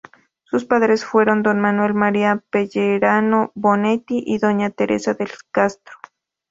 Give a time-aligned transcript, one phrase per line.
[0.45, 5.95] Sus padres fueron Don Manuel María Pellerano Bonetti y Doña Teresa de Castro.